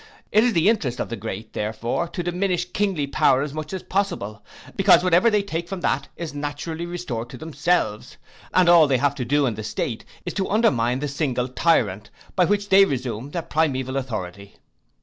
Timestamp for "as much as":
3.43-3.83